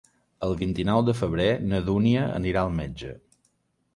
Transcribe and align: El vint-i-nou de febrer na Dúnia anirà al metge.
El 0.45 0.53
vint-i-nou 0.61 1.01
de 1.09 1.15
febrer 1.19 1.45
na 1.73 1.83
Dúnia 1.91 2.25
anirà 2.39 2.63
al 2.65 2.75
metge. 2.79 3.15